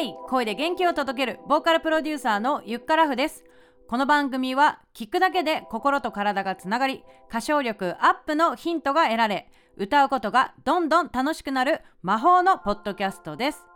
[0.00, 3.44] イ声で元気を届けるボーカルプロデューサーのゆっからふです。
[3.88, 13.66] この番組は聞くだけで心と体がつながり歌唱力アップのヒントが得られ歌うことがどんどん楽しくなる魔法のポッドキャストです。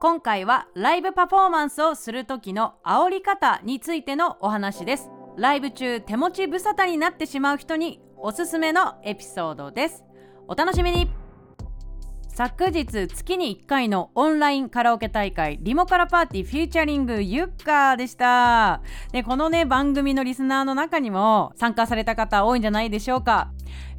[0.00, 5.10] 今回はライブパフォーマンスをする時の煽り方についてのお話です。
[5.36, 10.04] ライブ中手持ち無沙汰になってしまう人におすすめのエピソードです。
[10.48, 11.19] お楽しみに。
[12.42, 18.80] 昨日月に1回のオンラインカラオケ大会リモカラパーティーフューチャリングユッカーでした。
[19.12, 23.50] でこのね番組のリスナーの中にも参加された方多いんじゃないでしょうか。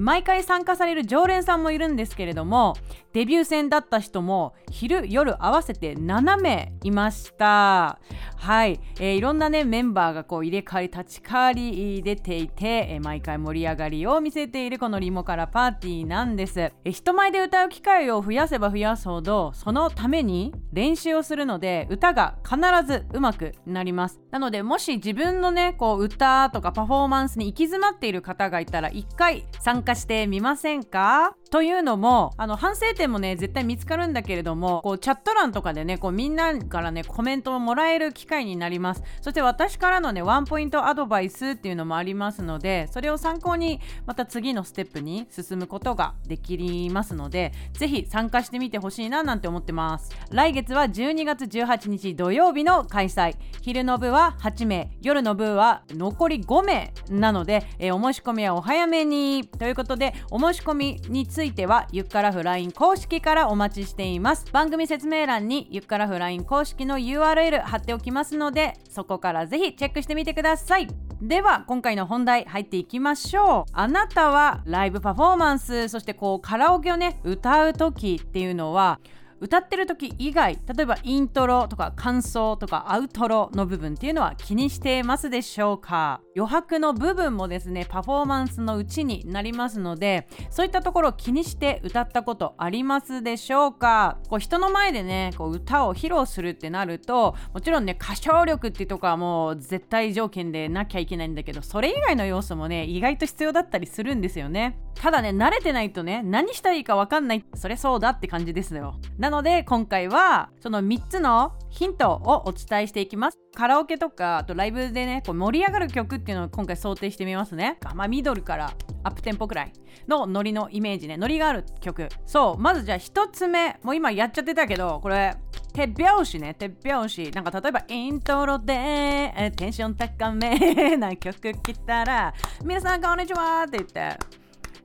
[0.00, 2.74] 毎回参加される常連さんもいるんですけれども
[3.12, 8.00] デビュー戦だった人も昼夜合わせて7名いました。
[8.36, 24.20] はい、えー、いろんなねメンバーがこう入れ替わり立ち替わり出ていて、えー、毎回盛り上がりを見せているこのリモカラパーティーなんです、えー、人前で歌う機会を増やせば増やすほどそのために練習をするので歌が必ず上手くなります。
[24.30, 31.36] なのでもし自分のねこう歌とかパフォーマンスに行き詰まっている方がいたら一回参加してみませんか？
[31.54, 39.04] というのもあの反省点もね絶対見つかるんだけれどもこうチャット欄とかでねこうみんなからねコメントをもらえる機会になります。
[39.20, 46.58] そして私からのねワンポイントアドバイスっていうのもありますのでそれを参考にまた次のステップに進むことができ
[46.90, 50.10] ますのでぜひ参加してみてほしいななんて思ってます。
[50.32, 53.36] 来月は12月18日土曜日の開催。
[53.62, 59.44] 昼の部は8名夜の部は残り5名なので、えー、お申し込みはお早めに。
[59.46, 64.46] ということでお申し込みについていてはゆっからフ LINE 公式からお待ちしています。
[64.52, 70.88] 番組説明欄にゆっからフライン公式の URL 貼っておきますのでそこからぜひチェックしてみてください。
[71.22, 73.70] では今回の本題入っていきましょう。
[73.72, 79.00] あなたはライブパフォーマンスそしてこうカラオケをね歌う時っていうのは
[79.44, 86.22] 歌ってる時以外例えばイントロとか感想とかアウトロの部分っていうのは気にしてますでしょうか？
[86.34, 94.16] 余白の部分もですねパフォーマンスのうちになりますのでそういったところを気にして歌ったことありますでしょうか？
[94.30, 104.78] こう人の前でねこう歌を披露するってなるともちろんね歌唱力っていうとこはもう絶対条件でなきゃいけないんだけどそれ以外の要素もね意外と必要だったりするんですよね。
[104.94, 107.44] ただね慣れてないとね何したらいいか分かんない。
[107.54, 108.98] それそうだって感じですよ。
[109.18, 113.38] なので今回はその3つのヒントをお伝えしていきます。
[113.56, 117.78] カラオケとかあとライブでねこう盛り上がる曲っていうのを今回想定してみますね。
[117.94, 118.72] まあミドルから
[119.02, 119.72] アップテンポくらい
[120.06, 121.16] のノリのイメージね。
[121.16, 122.08] ノリがある曲。
[122.24, 123.76] そうまずじゃあ1つ目。
[123.82, 125.34] もう今やっちゃってたけどこれ
[125.72, 126.54] 手拍子ね。
[126.54, 127.30] 手拍子。
[127.32, 132.32] なんか例えばイントロでテンション高め な曲来たら
[132.64, 134.16] 皆さんこんにちはって言って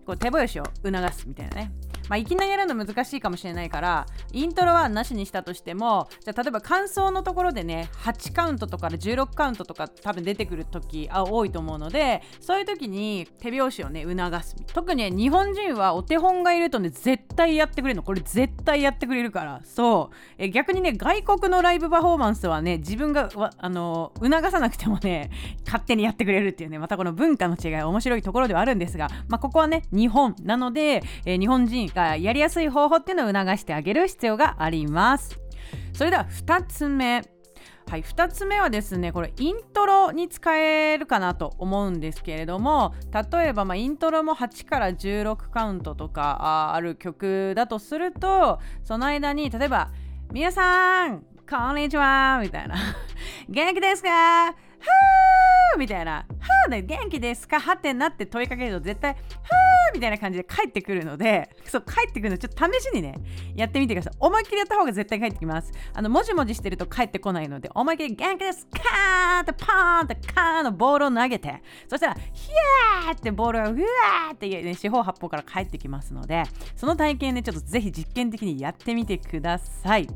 [0.07, 1.88] こう手拍子を促すみたいなね。
[2.09, 14.55] まあ、いきなりやるの難しいかもしれないからイントロはなしにしたとしてもじゃ例えば感想のところでね8カウントとかで16カウントとか多分出てくる時あ多いと思うのでそういう時に手拍子をね促す。
[14.73, 18.03] 特に、ね、日本人はお手本がいるとね絶対やってくれるの。
[18.03, 19.61] これ絶対やってくれるから。
[19.63, 20.15] そう。
[20.37, 25.29] え逆にね外国のライブパフォーマンスはね自分があの促さなくてもね
[25.65, 30.35] 勝手にやってくれるっていうねまたこの文化の違い面白いところではあるんですが、まあ、ここはね日本。
[30.43, 35.37] なので、え、日本人かやりやすい方法っていうのを促してあげる必要があります。
[35.93, 37.23] それでは2つ目。
[37.89, 42.93] はい、2つ目はですねこれイントロに使えるかなと思うんですけれども
[43.31, 49.89] 例えば、ま、イントロも8から16カウントとかある曲だとするとその間に例えば
[50.31, 52.75] 「皆さんこんにちは」みたいな
[53.49, 55.79] 「元気ですかはー！
[55.79, 56.69] みたいな「はー！
[56.69, 59.78] ね元気ですか?」はてなって問いかけると絶対「はー！
[59.93, 63.15] みたいな感じで帰ってくるので、そう、帰ってくるのちょっと試しにね、
[63.55, 64.13] やってみてください。
[64.19, 65.71] 思いっきりやった方が絶対帰ってきます。
[65.93, 72.51] あの、もじもじしてると帰ってこないので、思いっきり元気ですカーってパーンってカーンのボールを投げて、そしたら、ヒ
[73.05, 76.43] ヤーってボールがうわーって、ね、四方八方から帰ってきますので、
[76.75, 80.07] その体験ね、ちょっとぜひ実験的にやってみてください。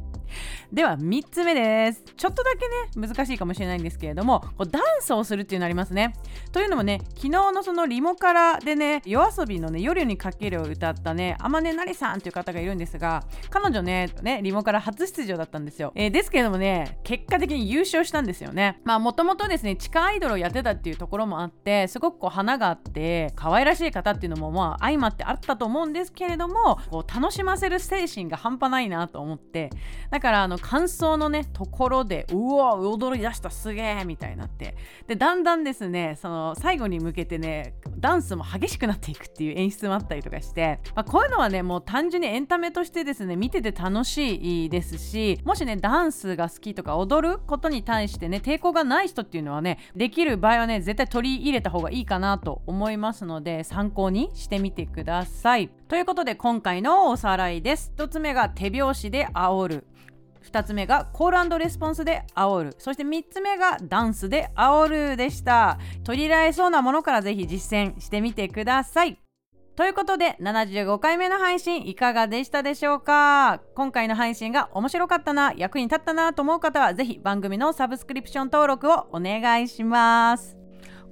[0.71, 6.13] では3つ目ですちょっとだけね難しいかもしれないんですけれどもこうダンスをするっていうのありますね
[6.51, 18.80] というのもね昨日のそのリモカラでね yoasobi のね夜にかけるを歌ったね天音なりさんという方がいるんですが彼女ねねリモカラ初出場だったんですよ、えー、ですけれどもね結果的に優勝したんですよね。
[18.83, 29.69] まあもともとですね地下アイドルをやってたっていうところもあってすごくこう花があって可愛らしい方っていうのもまあ相まってあったと思うんですけれどもこう楽しませる精神が半端ないなと思って。
[30.12, 34.75] だからあの感想のねところでうわ踊り出したすげえみたいになって。
[35.07, 55.69] でだんだんですねその最後に向けてねダンスも激しくなっていくっていう演出もあったりとかして、まあ、こういうのはねもう単純にエンタメとしてですね見てて楽しいですしもしねダンスが好きとか踊ることに対してね抵抗がない人っていうのはねできる場合はね絶対取り入れた方がいいかなと思いますので参考にしてみてください。
[55.88, 57.94] ということで今回のおさらいです。
[57.97, 59.88] 1つ目が手拍子で煽る。
[60.44, 69.17] 2つ目がコールレスポンスで煽るそして3つ目がダンスで煽るでした取り入れられそうなものからぜひ実践してみてください
[69.75, 73.60] ということで75回目の配信いかがでしたでしょうか？
[73.74, 80.56] 今回の配信が面白かったな役に立ったなと思う方はぜひ番組のサブスクリプション登録をお願いします。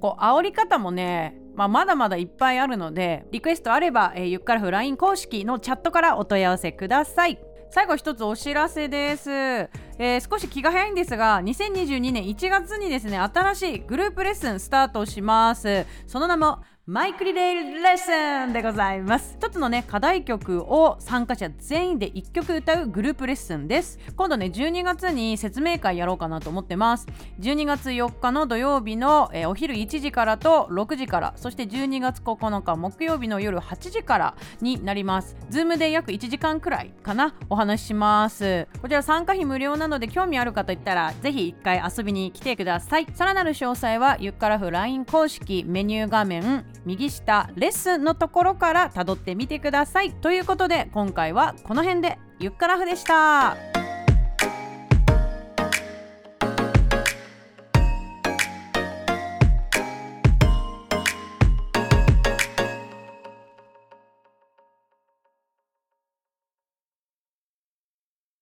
[0.00, 7.38] こう煽り方もねまあ、まだまだいっぱいあるのでリクエストあれば、えー、ゆっからふ LINE 公式のチャットからお問い合わせください。
[7.68, 15.84] 最後一つお知らせです、えー、少し気が早いんですが2022年1月にですね新しいグループレッスンスタートします。
[16.06, 19.36] その名もマイクリレーレッスンでございます。
[19.38, 24.00] 一つのね課題曲を参加者全員で1曲歌うグループレッスンです。
[24.16, 27.06] 今度ね12月に説明会やろうかなと思ってます。
[27.38, 35.36] 12月4日の土曜日の、えー、お昼1時からと6時からそして12月9日木曜日の夜8時からになります。
[35.50, 38.66] ズームで約1時間くらいかなお話しします。
[38.80, 43.06] こちら参加費無料なので興味ある方いったらぜひ1回遊びに来てください。
[43.14, 50.12] さらなる詳細はゆっからふ LINE 公式メニュー画面右下レッスンのところからたどってみてください。
[50.12, 52.18] ということで今回はこの辺で。
[52.42, 53.71] ゆっくらふでした。